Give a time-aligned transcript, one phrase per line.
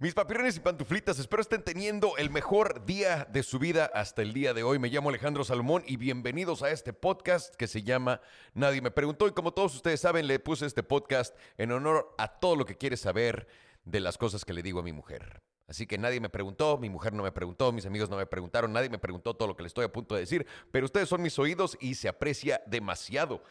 [0.00, 4.32] Mis papirrones y pantuflitas, espero estén teniendo el mejor día de su vida hasta el
[4.32, 4.78] día de hoy.
[4.78, 8.20] Me llamo Alejandro Salomón y bienvenidos a este podcast que se llama
[8.54, 9.26] Nadie me preguntó.
[9.26, 12.76] Y como todos ustedes saben, le puse este podcast en honor a todo lo que
[12.76, 13.48] quiere saber
[13.84, 15.42] de las cosas que le digo a mi mujer.
[15.66, 18.72] Así que nadie me preguntó, mi mujer no me preguntó, mis amigos no me preguntaron,
[18.72, 21.22] nadie me preguntó todo lo que le estoy a punto de decir, pero ustedes son
[21.22, 23.42] mis oídos y se aprecia demasiado.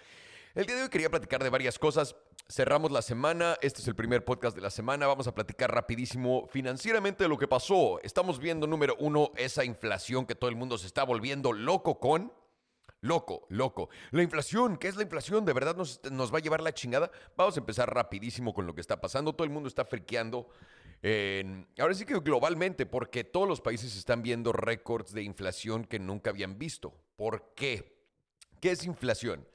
[0.57, 2.15] El día de hoy quería platicar de varias cosas.
[2.49, 6.47] Cerramos la semana, este es el primer podcast de la semana, vamos a platicar rapidísimo
[6.47, 8.01] financieramente de lo que pasó.
[8.01, 12.33] Estamos viendo, número uno, esa inflación que todo el mundo se está volviendo loco con.
[13.01, 13.89] Loco, loco.
[14.09, 15.45] La inflación, ¿qué es la inflación?
[15.45, 17.11] ¿De verdad nos, nos va a llevar la chingada?
[17.35, 19.33] Vamos a empezar rapidísimo con lo que está pasando.
[19.33, 20.49] Todo el mundo está friqueando.
[21.77, 26.31] ahora sí que globalmente, porque todos los países están viendo récords de inflación que nunca
[26.31, 26.95] habían visto.
[27.15, 27.95] ¿Por qué?
[28.59, 29.45] ¿Qué es inflación?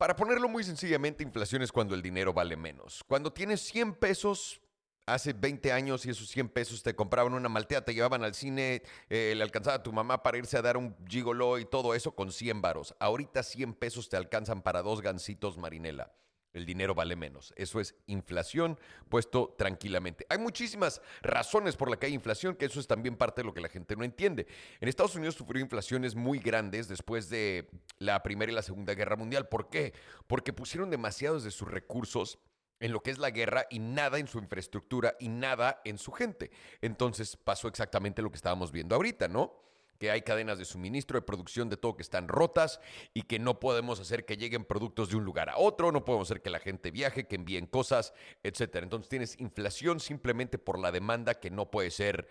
[0.00, 3.04] Para ponerlo muy sencillamente, inflación es cuando el dinero vale menos.
[3.06, 4.62] Cuando tienes 100 pesos
[5.04, 8.80] hace 20 años y esos 100 pesos te compraban una maltea, te llevaban al cine,
[9.10, 12.12] eh, le alcanzaba a tu mamá para irse a dar un gigolo y todo eso
[12.12, 12.94] con 100 varos.
[12.98, 16.10] Ahorita 100 pesos te alcanzan para dos gancitos marinela.
[16.52, 17.52] El dinero vale menos.
[17.56, 20.26] Eso es inflación puesto tranquilamente.
[20.28, 23.54] Hay muchísimas razones por las que hay inflación, que eso es también parte de lo
[23.54, 24.46] que la gente no entiende.
[24.80, 29.16] En Estados Unidos sufrió inflaciones muy grandes después de la Primera y la Segunda Guerra
[29.16, 29.48] Mundial.
[29.48, 29.94] ¿Por qué?
[30.26, 32.38] Porque pusieron demasiados de sus recursos
[32.80, 36.10] en lo que es la guerra y nada en su infraestructura y nada en su
[36.12, 36.50] gente.
[36.80, 39.69] Entonces pasó exactamente lo que estábamos viendo ahorita, ¿no?
[40.00, 42.80] Que hay cadenas de suministro, de producción, de todo que están rotas
[43.14, 46.28] y que no podemos hacer que lleguen productos de un lugar a otro, no podemos
[46.28, 48.82] hacer que la gente viaje, que envíen cosas, etcétera.
[48.82, 52.26] Entonces tienes inflación simplemente por la demanda que no puede ser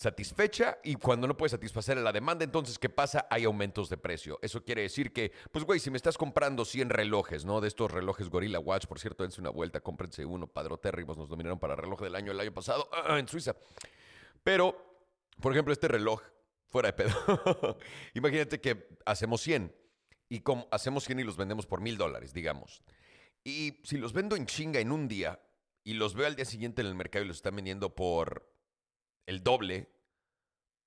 [0.00, 3.26] satisfecha y cuando no puedes satisfacer la demanda, entonces, ¿qué pasa?
[3.28, 4.38] Hay aumentos de precio.
[4.40, 7.60] Eso quiere decir que, pues, güey, si me estás comprando 100 relojes, ¿no?
[7.60, 11.58] De estos relojes Gorilla Watch, por cierto, dense una vuelta, cómprense uno, padrotérrimos, nos dominaron
[11.58, 13.54] para reloj del año el año pasado en Suiza.
[14.42, 14.74] Pero,
[15.38, 16.22] por ejemplo, este reloj,
[16.70, 17.78] fuera de pedo,
[18.14, 19.74] imagínate que hacemos 100
[20.28, 22.82] y hacemos 100 y los vendemos por mil dólares, digamos.
[23.44, 25.40] Y si los vendo en chinga en un día
[25.82, 28.48] y los veo al día siguiente en el mercado y los están vendiendo por
[29.26, 29.90] el doble,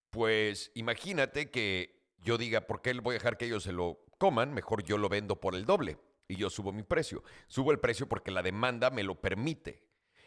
[0.09, 4.53] pues imagínate que yo diga, ¿por qué voy a dejar que ellos se lo coman?
[4.53, 7.23] Mejor yo lo vendo por el doble y yo subo mi precio.
[7.47, 9.81] Subo el precio porque la demanda me lo permite.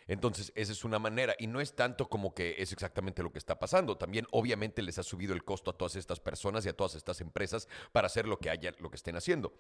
[0.09, 1.35] Entonces, esa es una manera.
[1.39, 3.97] Y no es tanto como que es exactamente lo que está pasando.
[3.97, 7.21] También, obviamente, les ha subido el costo a todas estas personas y a todas estas
[7.21, 9.53] empresas para hacer lo que haya, lo que estén haciendo.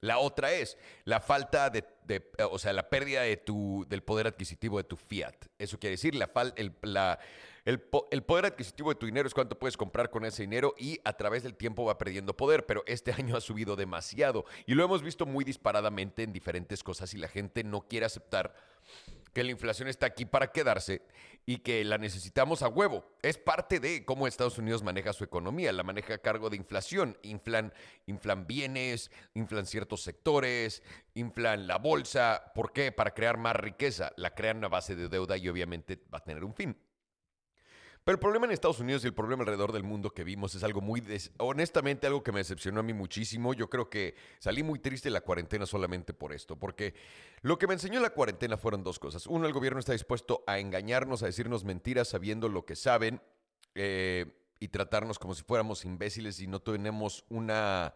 [0.00, 2.20] La otra es la falta de, eh,
[2.50, 5.34] o sea, la pérdida de tu, del poder adquisitivo de tu fiat.
[5.58, 7.18] Eso quiere decir, la, fal- el, la-
[7.64, 11.00] el el poder adquisitivo de tu dinero es cuánto puedes comprar con ese dinero y
[11.04, 14.84] a través del tiempo va perdiendo poder, pero este año ha subido demasiado y lo
[14.84, 18.54] hemos visto muy disparadamente en diferentes cosas y la gente no quiere aceptar
[19.34, 21.02] que la inflación está aquí para quedarse
[21.44, 23.04] y que la necesitamos a huevo.
[23.20, 27.18] Es parte de cómo Estados Unidos maneja su economía, la maneja a cargo de inflación.
[27.22, 27.74] Inflan,
[28.06, 30.82] inflan bienes, inflan ciertos sectores,
[31.14, 32.52] inflan la bolsa.
[32.54, 32.92] ¿Por qué?
[32.92, 34.12] Para crear más riqueza.
[34.16, 36.76] La crean a base de deuda y obviamente va a tener un fin.
[38.04, 40.62] Pero el problema en Estados Unidos y el problema alrededor del mundo que vimos es
[40.62, 43.54] algo muy, des- honestamente, algo que me decepcionó a mí muchísimo.
[43.54, 46.94] Yo creo que salí muy triste de la cuarentena solamente por esto, porque
[47.40, 49.26] lo que me enseñó la cuarentena fueron dos cosas.
[49.26, 53.22] Uno, el gobierno está dispuesto a engañarnos, a decirnos mentiras sabiendo lo que saben
[53.74, 54.26] eh,
[54.60, 57.94] y tratarnos como si fuéramos imbéciles y no tenemos una...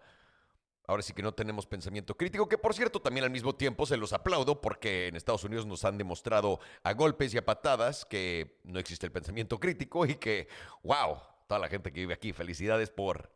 [0.88, 3.98] Ahora sí que no tenemos pensamiento crítico, que por cierto también al mismo tiempo se
[3.98, 8.58] los aplaudo porque en Estados Unidos nos han demostrado a golpes y a patadas que
[8.64, 10.48] no existe el pensamiento crítico y que,
[10.82, 13.30] wow, toda la gente que vive aquí, felicidades por,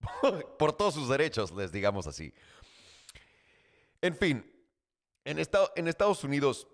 [0.58, 2.34] por todos sus derechos, les digamos así.
[4.02, 4.52] En fin,
[5.24, 6.66] en, en Estados Unidos,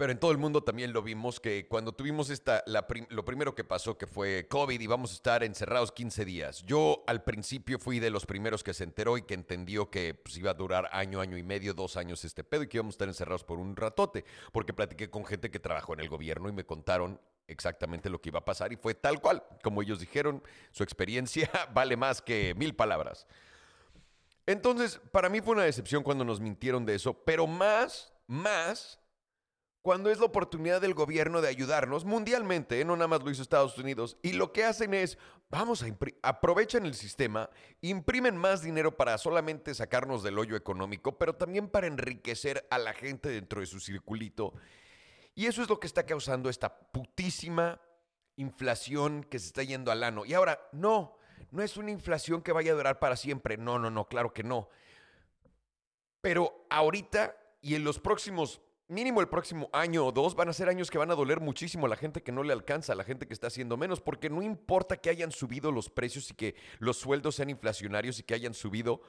[0.00, 2.64] pero en todo el mundo también lo vimos, que cuando tuvimos esta,
[3.10, 6.62] lo primero que pasó que fue COVID y vamos a estar encerrados 15 días.
[6.62, 10.38] Yo al principio fui de los primeros que se enteró y que entendió que pues,
[10.38, 12.96] iba a durar año, año y medio, dos años este pedo y que íbamos a
[12.96, 16.52] estar encerrados por un ratote, porque platiqué con gente que trabajó en el gobierno y
[16.52, 20.42] me contaron exactamente lo que iba a pasar y fue tal cual, como ellos dijeron,
[20.70, 23.26] su experiencia vale más que mil palabras.
[24.46, 28.98] Entonces, para mí fue una decepción cuando nos mintieron de eso, pero más, más,
[29.82, 32.84] cuando es la oportunidad del gobierno de ayudarnos mundialmente, ¿eh?
[32.84, 35.16] no nada más lo hizo Estados Unidos, y lo que hacen es,
[35.48, 35.86] vamos a
[36.22, 37.48] aprovechan el sistema,
[37.80, 42.92] imprimen más dinero para solamente sacarnos del hoyo económico, pero también para enriquecer a la
[42.92, 44.52] gente dentro de su circulito.
[45.34, 47.80] Y eso es lo que está causando esta putísima
[48.36, 50.26] inflación que se está yendo al ano.
[50.26, 51.16] Y ahora, no,
[51.50, 53.56] no es una inflación que vaya a durar para siempre.
[53.56, 54.68] No, no, no, claro que no.
[56.20, 58.60] Pero ahorita y en los próximos
[58.90, 61.86] mínimo el próximo año o dos van a ser años que van a doler muchísimo
[61.86, 64.28] a la gente que no le alcanza, a la gente que está haciendo menos, porque
[64.28, 68.34] no importa que hayan subido los precios y que los sueldos sean inflacionarios y que
[68.34, 69.00] hayan subido,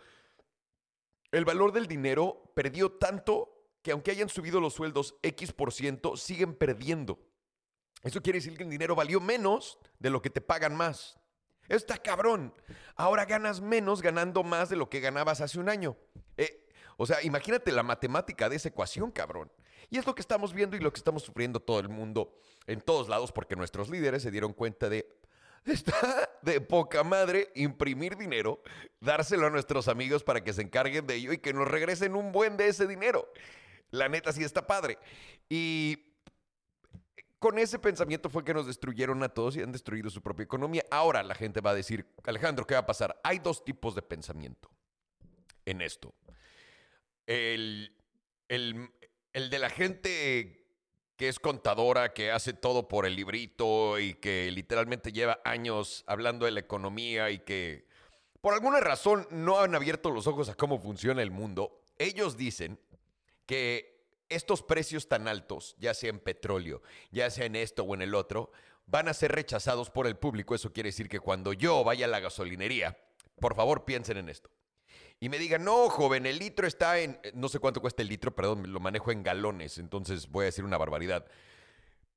[1.31, 6.15] el valor del dinero perdió tanto que aunque hayan subido los sueldos X por ciento,
[6.15, 7.19] siguen perdiendo.
[8.03, 11.19] Eso quiere decir que el dinero valió menos de lo que te pagan más.
[11.67, 12.53] Está cabrón.
[12.95, 15.97] Ahora ganas menos ganando más de lo que ganabas hace un año.
[16.37, 16.67] Eh,
[16.97, 19.51] o sea, imagínate la matemática de esa ecuación, cabrón.
[19.91, 22.33] Y es lo que estamos viendo y lo que estamos sufriendo todo el mundo
[22.65, 25.05] en todos lados porque nuestros líderes se dieron cuenta de,
[25.65, 28.63] está de poca madre imprimir dinero,
[29.01, 32.31] dárselo a nuestros amigos para que se encarguen de ello y que nos regresen un
[32.31, 33.31] buen de ese dinero.
[33.89, 34.97] La neta sí está padre.
[35.49, 36.11] Y
[37.37, 40.85] con ese pensamiento fue que nos destruyeron a todos y han destruido su propia economía.
[40.89, 43.19] Ahora la gente va a decir, Alejandro, ¿qué va a pasar?
[43.23, 44.69] Hay dos tipos de pensamiento
[45.65, 46.13] en esto.
[47.27, 47.93] El,
[48.47, 48.89] el,
[49.33, 50.65] el de la gente
[51.15, 56.45] que es contadora, que hace todo por el librito y que literalmente lleva años hablando
[56.45, 57.85] de la economía y que
[58.41, 62.79] por alguna razón no han abierto los ojos a cómo funciona el mundo, ellos dicen
[63.45, 66.81] que estos precios tan altos, ya sea en petróleo,
[67.11, 68.51] ya sea en esto o en el otro,
[68.87, 70.55] van a ser rechazados por el público.
[70.55, 72.97] Eso quiere decir que cuando yo vaya a la gasolinería,
[73.39, 74.49] por favor piensen en esto
[75.23, 78.35] y me digan, no, joven, el litro está en, no sé cuánto cuesta el litro,
[78.35, 81.27] perdón, lo manejo en galones, entonces voy a decir una barbaridad.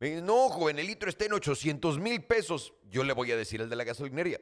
[0.01, 2.73] No, joven, el litro está en 800 mil pesos.
[2.91, 4.41] Yo le voy a decir al de la gasolinería,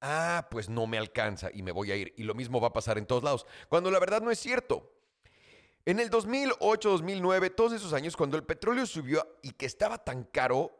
[0.00, 2.14] ah, pues no me alcanza y me voy a ir.
[2.16, 4.92] Y lo mismo va a pasar en todos lados, cuando la verdad no es cierto.
[5.84, 10.22] En el 2008, 2009, todos esos años, cuando el petróleo subió y que estaba tan
[10.22, 10.70] caro,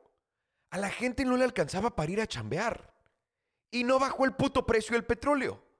[0.70, 2.94] a la gente no le alcanzaba para ir a chambear.
[3.72, 5.73] Y no bajó el puto precio del petróleo.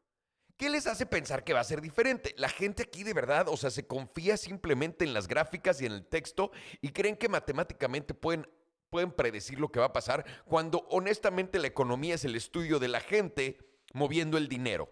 [0.56, 2.32] ¿Qué les hace pensar que va a ser diferente?
[2.38, 5.92] La gente aquí de verdad, o sea, se confía simplemente en las gráficas y en
[5.92, 8.48] el texto y creen que matemáticamente pueden,
[8.88, 12.88] pueden predecir lo que va a pasar cuando honestamente la economía es el estudio de
[12.88, 13.58] la gente
[13.92, 14.88] moviendo el dinero.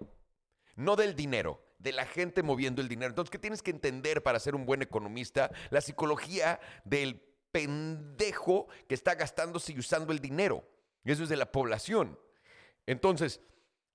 [0.74, 3.10] No del dinero, de la gente moviendo el dinero.
[3.10, 5.52] Entonces, ¿qué tienes que entender para ser un buen economista?
[5.70, 7.22] La psicología del
[7.52, 10.68] pendejo que está gastándose y usando el dinero.
[11.04, 12.18] Eso es de la población.
[12.86, 13.40] Entonces,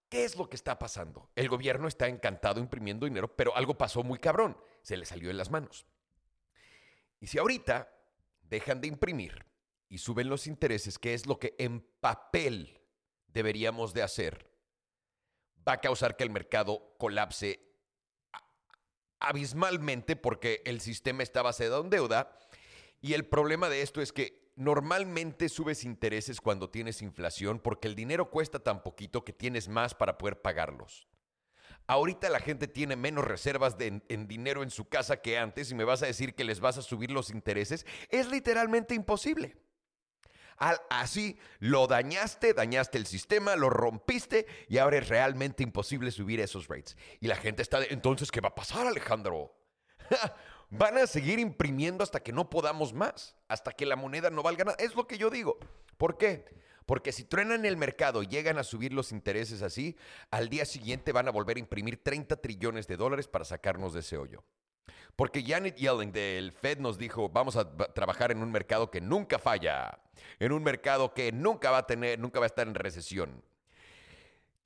[0.09, 1.29] ¿Qué es lo que está pasando?
[1.35, 4.57] El gobierno está encantado imprimiendo dinero, pero algo pasó muy cabrón.
[4.81, 5.85] Se le salió de las manos.
[7.19, 7.93] Y si ahorita
[8.41, 9.45] dejan de imprimir
[9.89, 12.81] y suben los intereses, que es lo que en papel
[13.27, 14.49] deberíamos de hacer,
[15.67, 17.67] va a causar que el mercado colapse
[19.19, 22.37] abismalmente porque el sistema está basado en deuda.
[23.01, 27.95] Y el problema de esto es que normalmente subes intereses cuando tienes inflación porque el
[27.95, 31.07] dinero cuesta tan poquito que tienes más para poder pagarlos.
[31.85, 35.75] Ahorita la gente tiene menos reservas de, en, dinero en su casa que antes y
[35.75, 37.85] me vas a decir que les vas a subir los intereses.
[38.09, 39.55] Es literalmente imposible.
[40.89, 46.67] así lo dañaste, dañaste el sistema, lo rompiste y ahora es realmente imposible subir esos
[46.67, 46.97] rates.
[47.21, 49.55] Y la gente está de, entonces, ¿qué va a pasar Alejandro?
[50.69, 54.65] van a seguir imprimiendo hasta que no podamos más, hasta que la moneda no valga
[54.65, 54.77] nada.
[54.79, 55.57] Es lo que yo digo.
[55.97, 56.45] ¿Por qué?
[56.85, 59.97] Porque si truenan el mercado y llegan a subir los intereses así,
[60.31, 63.99] al día siguiente van a volver a imprimir 30 trillones de dólares para sacarnos de
[63.99, 64.43] ese hoyo.
[65.17, 69.39] Porque Janet Yellen del Fed nos dijo, vamos a trabajar en un mercado que nunca
[69.39, 69.99] falla,
[70.39, 73.43] en un mercado que nunca va a tener, nunca va a estar en recesión.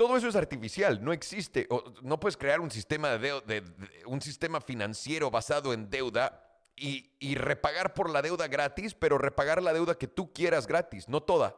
[0.01, 1.67] Todo eso es artificial, no existe.
[2.01, 3.63] no puedes crear un sistema, de,
[4.07, 6.43] un sistema financiero basado en deuda
[6.75, 11.07] y, y, repagar por la deuda gratis, pero repagar la deuda que tú quieras gratis,
[11.07, 11.55] no toda.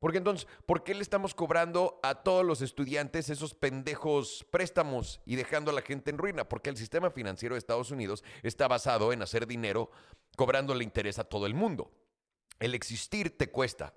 [0.00, 5.36] Porque entonces, ¿por qué le estamos cobrando a todos los estudiantes esos pendejos préstamos y
[5.36, 6.46] dejando a la gente en ruina?
[6.46, 9.90] Porque el sistema financiero de Estados Unidos está basado en hacer dinero
[10.36, 11.90] cobrándole interés a todo el mundo.
[12.60, 13.94] El existir te cuesta.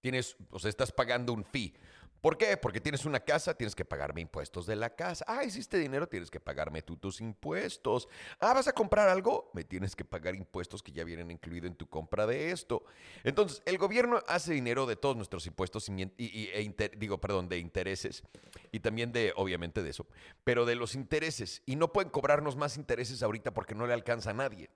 [0.00, 1.74] Tienes, o sea, estás pagando un fee.
[2.22, 2.56] ¿Por qué?
[2.56, 5.24] Porque tienes una casa, tienes que pagarme impuestos de la casa.
[5.26, 8.08] Ah, hiciste dinero, tienes que pagarme tú tus impuestos.
[8.38, 11.74] Ah, vas a comprar algo, me tienes que pagar impuestos que ya vienen incluidos en
[11.74, 12.84] tu compra de esto.
[13.24, 18.22] Entonces, el gobierno hace dinero de todos nuestros impuestos y, e digo, perdón, de intereses
[18.70, 20.06] y también de, obviamente, de eso,
[20.44, 24.30] pero de los intereses y no pueden cobrarnos más intereses ahorita porque no le alcanza
[24.30, 24.70] a nadie.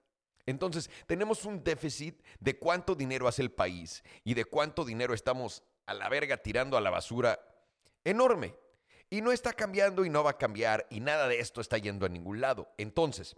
[0.46, 5.62] Entonces, tenemos un déficit de cuánto dinero hace el país y de cuánto dinero estamos
[5.86, 7.40] a la verga tirando a la basura
[8.04, 8.54] enorme.
[9.08, 12.06] Y no está cambiando y no va a cambiar y nada de esto está yendo
[12.06, 12.68] a ningún lado.
[12.76, 13.36] Entonces,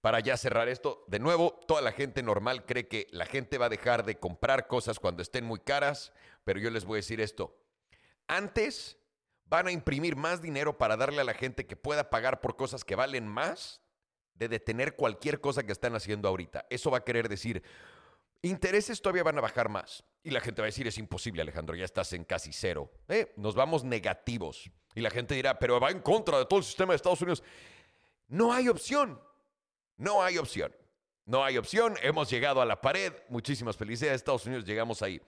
[0.00, 3.66] para ya cerrar esto, de nuevo, toda la gente normal cree que la gente va
[3.66, 6.12] a dejar de comprar cosas cuando estén muy caras,
[6.44, 7.58] pero yo les voy a decir esto.
[8.28, 8.96] Antes
[9.46, 12.84] van a imprimir más dinero para darle a la gente que pueda pagar por cosas
[12.84, 13.80] que valen más
[14.34, 16.66] de detener cualquier cosa que están haciendo ahorita.
[16.70, 17.62] Eso va a querer decir,
[18.48, 20.04] intereses todavía van a bajar más.
[20.22, 22.90] Y la gente va a decir, es imposible, Alejandro, ya estás en casi cero.
[23.08, 24.70] Eh, nos vamos negativos.
[24.94, 27.42] Y la gente dirá, pero va en contra de todo el sistema de Estados Unidos.
[28.28, 29.20] No hay opción.
[29.96, 30.74] No hay opción.
[31.24, 31.94] No hay opción.
[32.02, 33.12] Hemos llegado a la pared.
[33.28, 34.16] Muchísimas felicidades.
[34.16, 35.20] Estados Unidos llegamos ahí.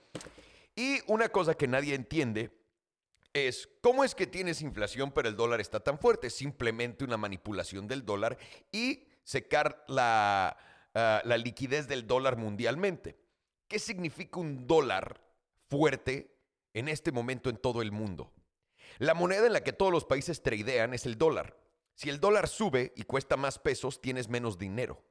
[0.75, 2.51] Y una cosa que nadie entiende
[3.33, 6.29] es cómo es que tienes inflación pero el dólar está tan fuerte.
[6.29, 8.37] Simplemente una manipulación del dólar
[8.71, 10.57] y secar la,
[10.95, 13.19] ah, la liquidez del dólar mundialmente.
[13.67, 15.21] ¿Qué significa un dólar
[15.69, 16.35] fuerte
[16.73, 18.33] en este momento en todo el mundo?
[18.97, 21.57] La moneda en la que todos los países tradean es el dólar.
[21.95, 25.03] Si el dólar sube y cuesta más pesos, tienes menos dinero.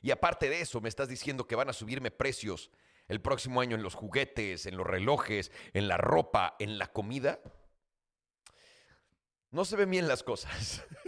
[0.00, 2.70] Y aparte de eso, me estás diciendo que van a subirme precios
[3.08, 7.40] el próximo año en los juguetes, en los relojes, en la ropa, en la comida.
[9.50, 10.84] No se ven bien las cosas.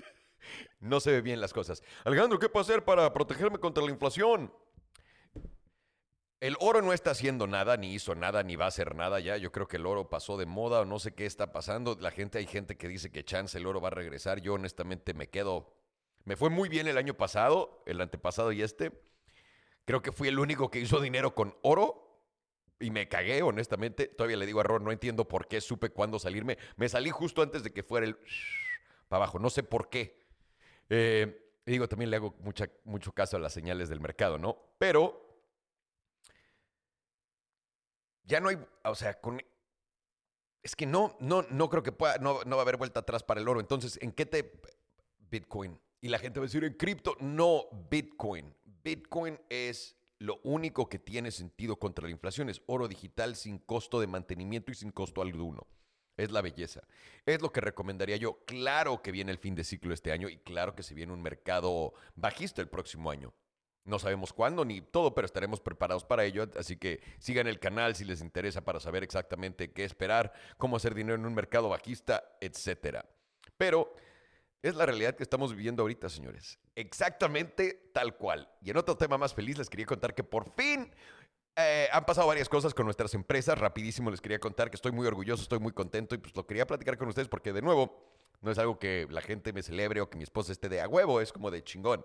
[0.81, 1.83] no se ven bien las cosas.
[2.05, 4.53] Alejandro, ¿qué puedo hacer para protegerme contra la inflación?
[6.41, 9.37] El oro no está haciendo nada, ni hizo nada, ni va a hacer nada ya.
[9.37, 11.99] Yo creo que el oro pasó de moda o no sé qué está pasando.
[12.01, 14.41] La gente, hay gente que dice que chance el oro va a regresar.
[14.41, 15.77] Yo honestamente me quedo.
[16.25, 18.91] Me fue muy bien el año pasado, el antepasado y este.
[19.85, 22.25] Creo que fui el único que hizo dinero con oro
[22.79, 24.07] y me cagué, honestamente.
[24.07, 26.57] Todavía le digo a Ron, no entiendo por qué supe cuándo salirme.
[26.77, 28.17] Me salí justo antes de que fuera el
[29.09, 29.39] para abajo.
[29.39, 30.30] No sé por qué.
[30.91, 34.75] Eh, digo, también le hago mucha, mucho caso a las señales del mercado, ¿no?
[34.79, 35.31] Pero
[38.25, 39.41] ya no hay, o sea, con,
[40.63, 43.23] es que no, no, no creo que pueda, no, no va a haber vuelta atrás
[43.23, 43.61] para el oro.
[43.61, 44.61] Entonces, ¿en qué te
[45.19, 45.81] Bitcoin?
[46.01, 48.55] Y la gente va a decir, en cripto, no Bitcoin.
[48.65, 52.49] Bitcoin es lo único que tiene sentido contra la inflación.
[52.49, 55.67] Es oro digital sin costo de mantenimiento y sin costo alguno.
[56.21, 56.83] Es la belleza.
[57.25, 58.41] Es lo que recomendaría yo.
[58.45, 61.23] Claro que viene el fin de ciclo este año y claro que se viene un
[61.23, 63.33] mercado bajista el próximo año.
[63.85, 66.47] No sabemos cuándo ni todo, pero estaremos preparados para ello.
[66.59, 70.95] Así que sigan el canal si les interesa para saber exactamente qué esperar, cómo hacer
[70.95, 73.09] dinero en un mercado bajista, etcétera.
[73.57, 73.95] Pero
[74.63, 76.59] es la realidad que estamos viviendo ahorita, señores.
[76.75, 78.47] Exactamente tal cual.
[78.61, 80.93] Y en otro tema más feliz les quería contar que por fin
[81.57, 83.59] eh, han pasado varias cosas con nuestras empresas.
[83.59, 86.67] Rapidísimo les quería contar que estoy muy orgulloso, estoy muy contento y pues lo quería
[86.67, 90.09] platicar con ustedes porque de nuevo no es algo que la gente me celebre o
[90.09, 92.05] que mi esposa esté de a huevo, es como de chingón.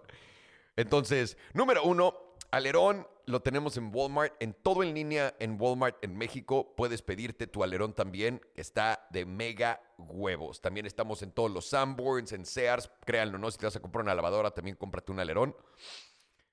[0.75, 2.13] Entonces, número uno,
[2.51, 6.73] alerón lo tenemos en Walmart, en todo en línea en Walmart en México.
[6.75, 10.61] Puedes pedirte tu alerón también, está de mega huevos.
[10.61, 13.49] También estamos en todos los Sanborns, en Sears, créanlo, ¿no?
[13.49, 15.55] Si te vas a comprar una lavadora, también cómprate un alerón.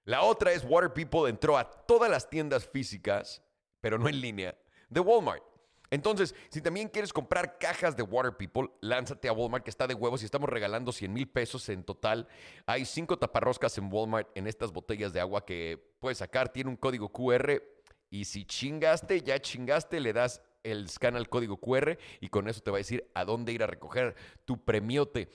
[0.04, 3.42] La otra es Water People entró a todas las tiendas físicas,
[3.80, 4.56] pero no en línea,
[4.88, 5.42] de Walmart.
[5.90, 9.94] Entonces, si también quieres comprar cajas de Water People, lánzate a Walmart que está de
[9.94, 12.26] huevos y estamos regalando 100 mil pesos en total.
[12.64, 16.48] Hay cinco taparroscas en Walmart en estas botellas de agua que puedes sacar.
[16.50, 17.62] Tiene un código QR
[18.08, 22.60] y si chingaste, ya chingaste, le das el scan al código QR y con eso
[22.62, 24.16] te va a decir a dónde ir a recoger
[24.46, 25.28] tu premiote.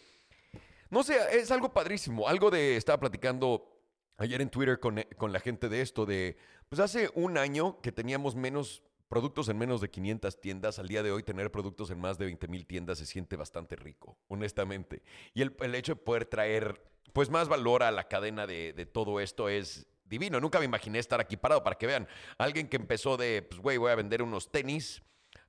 [0.90, 2.28] No sé, es algo padrísimo.
[2.28, 3.77] Algo de, estaba platicando
[4.18, 6.38] ayer en Twitter con, con la gente de esto, de,
[6.70, 10.80] pues hace un año que teníamos menos productos en menos de 500 tiendas.
[10.80, 13.76] Al día de hoy, tener productos en más de 20 mil tiendas se siente bastante
[13.76, 15.02] rico, honestamente.
[15.34, 16.82] Y el, hecho de poder traer
[17.14, 20.40] pues más valor a la cadena de, de, todo esto es divino.
[20.40, 22.08] Nunca me imaginé estar aquí parado para que vean.
[22.38, 25.02] Alguien que empezó de, pues, güey, voy a vender unos tenis,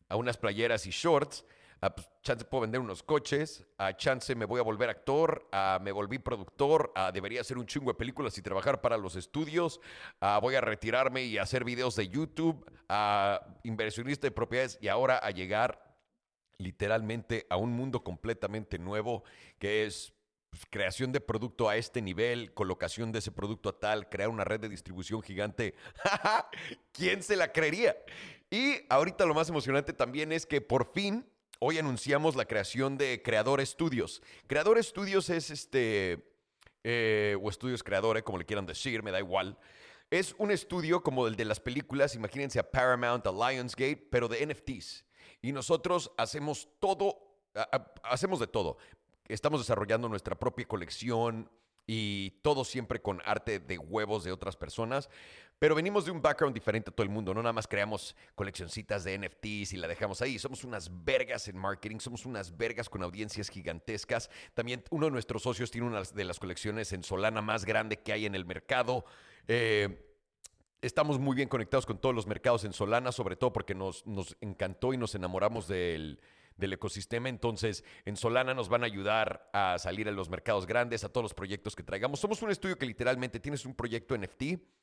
[0.08, 1.44] a unas playeras y shorts
[1.80, 5.78] a pues, chance puedo vender unos coches, a chance me voy a volver actor, a
[5.82, 9.80] me volví productor, a debería hacer un chingo de películas y trabajar para los estudios,
[10.20, 15.18] a voy a retirarme y hacer videos de YouTube, a inversionista de propiedades y ahora
[15.18, 15.96] a llegar
[16.58, 19.22] literalmente a un mundo completamente nuevo
[19.58, 20.12] que es
[20.50, 24.44] pues, creación de producto a este nivel, colocación de ese producto a tal, crear una
[24.44, 25.74] red de distribución gigante.
[26.92, 27.96] ¿Quién se la creería?
[28.50, 31.24] Y ahorita lo más emocionante también es que por fin
[31.60, 34.22] Hoy anunciamos la creación de Creador Studios.
[34.46, 36.24] Creador Studios es este,
[36.84, 39.58] eh, o Estudios Creadores, como le quieran decir, me da igual.
[40.08, 44.46] Es un estudio como el de las películas, imagínense a Paramount, a Lionsgate, pero de
[44.46, 45.04] NFTs.
[45.42, 47.18] Y nosotros hacemos todo,
[48.04, 48.78] hacemos de todo.
[49.26, 51.50] Estamos desarrollando nuestra propia colección
[51.90, 55.08] y todo siempre con arte de huevos de otras personas.
[55.58, 57.32] Pero venimos de un background diferente a todo el mundo.
[57.32, 60.38] No nada más creamos coleccioncitas de NFTs y la dejamos ahí.
[60.38, 64.30] Somos unas vergas en marketing, somos unas vergas con audiencias gigantescas.
[64.52, 68.12] También uno de nuestros socios tiene una de las colecciones en Solana más grande que
[68.12, 69.06] hay en el mercado.
[69.48, 70.14] Eh,
[70.82, 74.36] estamos muy bien conectados con todos los mercados en Solana, sobre todo porque nos, nos
[74.42, 76.20] encantó y nos enamoramos del
[76.58, 77.28] del ecosistema.
[77.28, 81.22] Entonces, en Solana nos van a ayudar a salir a los mercados grandes, a todos
[81.22, 82.20] los proyectos que traigamos.
[82.20, 84.42] Somos un estudio que literalmente tienes un proyecto NFT,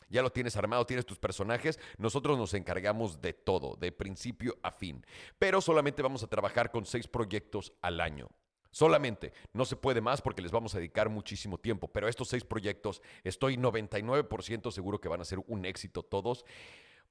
[0.10, 1.80] ya lo tienes armado, tienes tus personajes.
[1.98, 5.06] Nosotros nos encargamos de todo, de principio a fin.
[5.38, 8.30] Pero solamente vamos a trabajar con seis proyectos al año.
[8.72, 12.44] Solamente, no se puede más porque les vamos a dedicar muchísimo tiempo, pero estos seis
[12.44, 16.44] proyectos estoy 99% seguro que van a ser un éxito todos,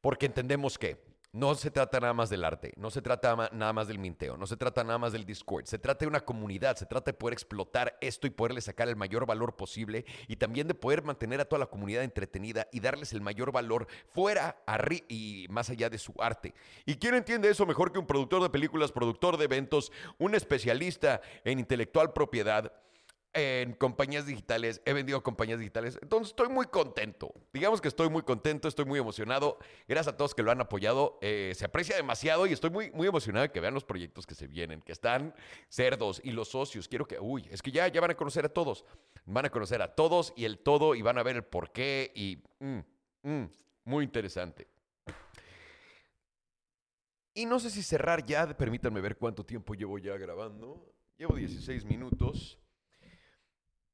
[0.02, 1.02] porque entendemos que
[1.34, 4.46] no se trata nada más del arte, no se trata nada más del minteo, no
[4.46, 7.32] se trata nada más del Discord, se trata de una comunidad, se trata de poder
[7.32, 11.44] explotar esto y poderle sacar el mayor valor posible y también de poder mantener a
[11.44, 14.62] toda la comunidad entretenida y darles el mayor valor fuera
[15.08, 16.54] y más allá de su arte.
[16.86, 21.20] ¿Y quién entiende eso mejor que un productor de películas, productor de eventos, un especialista
[21.42, 22.72] en intelectual propiedad?
[23.34, 27.34] En compañías digitales, he vendido compañías digitales, entonces estoy muy contento.
[27.52, 29.58] Digamos que estoy muy contento, estoy muy emocionado.
[29.88, 33.08] Gracias a todos que lo han apoyado, eh, se aprecia demasiado y estoy muy, muy
[33.08, 35.34] emocionado de que vean los proyectos que se vienen, que están
[35.68, 36.88] cerdos y los socios.
[36.88, 38.84] Quiero que, uy, es que ya, ya van a conocer a todos,
[39.26, 42.42] van a conocer a todos y el todo y van a ver el porqué y
[42.60, 42.78] mm,
[43.28, 43.50] mm,
[43.84, 44.68] muy interesante.
[47.34, 50.94] Y no sé si cerrar ya, permítanme ver cuánto tiempo llevo ya grabando.
[51.18, 52.58] Llevo 16 minutos.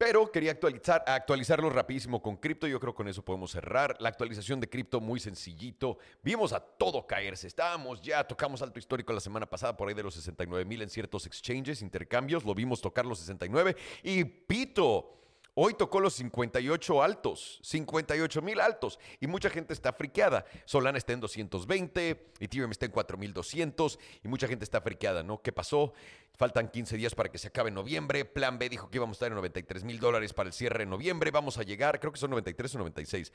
[0.01, 2.67] Pero quería actualizar, actualizarlo rapidísimo con cripto.
[2.67, 3.99] Yo creo que con eso podemos cerrar.
[4.01, 5.99] La actualización de cripto muy sencillito.
[6.23, 7.47] Vimos a todo caerse.
[7.47, 10.89] Estábamos ya, tocamos alto histórico la semana pasada por ahí de los 69 mil en
[10.89, 12.47] ciertos exchanges, intercambios.
[12.47, 13.77] Lo vimos tocar los 69.
[14.03, 15.20] Y pito.
[15.55, 20.45] Hoy tocó los 58 altos, 58 mil altos, y mucha gente está friqueada.
[20.65, 25.43] Solana está en 220, Ethereum está en 4200, y mucha gente está friqueada, ¿no?
[25.43, 25.93] ¿Qué pasó?
[26.37, 28.25] Faltan 15 días para que se acabe noviembre.
[28.25, 30.91] Plan B dijo que íbamos a estar en 93 mil dólares para el cierre en
[30.91, 31.31] noviembre.
[31.31, 33.33] Vamos a llegar, creo que son 93 o 96.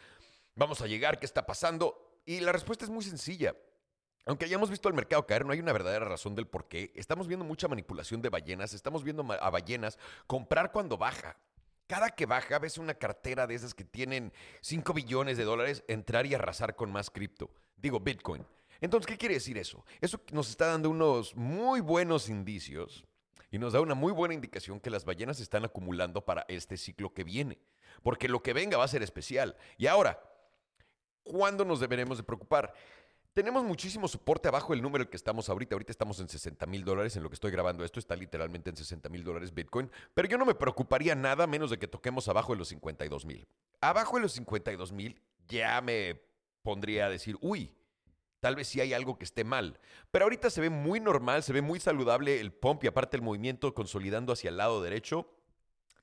[0.56, 2.20] Vamos a llegar, ¿qué está pasando?
[2.26, 3.56] Y la respuesta es muy sencilla.
[4.26, 6.92] Aunque hayamos visto el mercado caer, no hay una verdadera razón del por qué.
[6.96, 11.38] Estamos viendo mucha manipulación de ballenas, estamos viendo a ballenas comprar cuando baja.
[11.88, 16.26] Cada que baja, ves una cartera de esas que tienen 5 billones de dólares, entrar
[16.26, 17.52] y arrasar con más cripto.
[17.78, 18.46] Digo, Bitcoin.
[18.82, 19.86] Entonces, ¿qué quiere decir eso?
[20.02, 23.06] Eso nos está dando unos muy buenos indicios
[23.52, 27.14] y nos da una muy buena indicación que las ballenas están acumulando para este ciclo
[27.14, 27.60] que viene.
[28.02, 29.56] Porque lo que venga va a ser especial.
[29.78, 30.20] Y ahora,
[31.24, 32.74] ¿cuándo nos deberemos de preocupar?
[33.36, 35.76] Tenemos muchísimo soporte abajo del número que estamos ahorita.
[35.76, 38.00] Ahorita estamos en 60 mil dólares en lo que estoy grabando esto.
[38.00, 39.92] Está literalmente en 60 mil dólares Bitcoin.
[40.14, 43.46] Pero yo no me preocuparía nada menos de que toquemos abajo de los 52 mil.
[43.82, 46.22] Abajo de los 52 mil ya me
[46.62, 47.76] pondría a decir, uy,
[48.40, 49.82] tal vez sí hay algo que esté mal.
[50.12, 53.22] Pero ahorita se ve muy normal, se ve muy saludable el pump y aparte el
[53.22, 55.28] movimiento consolidando hacia el lado derecho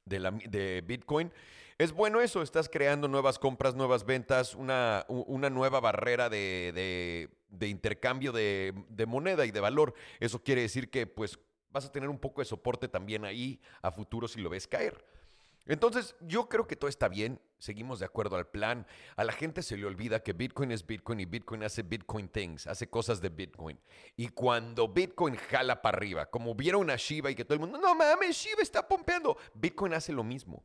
[0.05, 1.33] de, la, de Bitcoin.
[1.79, 7.29] Es bueno eso, estás creando nuevas compras, nuevas ventas, una, una nueva barrera de,
[7.61, 8.73] intercambio de,
[9.07, 9.95] moneda y de valor.
[10.21, 11.39] Eso quiere decir que pues
[11.71, 15.05] vas a tener un poco de soporte también ahí a futuro si lo ves caer.
[15.67, 18.87] Entonces, yo creo que todo está bien, seguimos de acuerdo al plan.
[19.17, 22.67] A la gente se le olvida que Bitcoin es Bitcoin y Bitcoin hace Bitcoin things,
[22.67, 23.79] hace cosas de Bitcoin.
[24.17, 27.79] Y cuando Bitcoin jala para arriba, como vieron a Shiba y que todo el mundo,
[27.79, 30.65] no mames, Shiba está pompeando, Bitcoin hace lo mismo.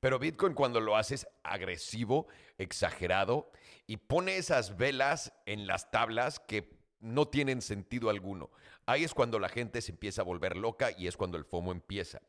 [0.00, 2.26] Pero Bitcoin cuando lo haces agresivo,
[2.56, 3.50] exagerado
[3.86, 8.50] y pone esas velas en las tablas que no tienen sentido alguno.
[8.86, 11.72] Ahí es cuando la gente se empieza a volver loca y es cuando el FOMO
[11.72, 12.22] empieza.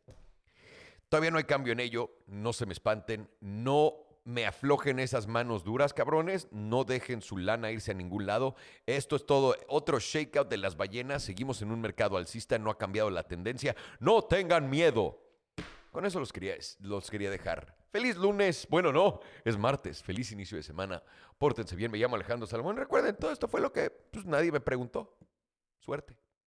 [1.11, 5.65] Todavía no hay cambio en ello, no se me espanten, no me aflojen esas manos
[5.65, 8.55] duras, cabrones, no dejen su lana irse a ningún lado.
[8.85, 12.77] Esto es todo, otro shakeout de las ballenas, seguimos en un mercado alcista, no ha
[12.77, 15.21] cambiado la tendencia, no tengan miedo.
[15.91, 17.75] Con eso los quería, los quería dejar.
[17.91, 18.65] Feliz lunes.
[18.69, 20.01] Bueno, no, es martes.
[20.01, 21.03] Feliz inicio de semana.
[21.37, 21.91] Pórtense bien.
[21.91, 22.77] Me llamo Alejandro Salomón.
[22.77, 25.17] Recuerden, todo esto fue lo que pues, nadie me preguntó.
[25.77, 26.20] Suerte.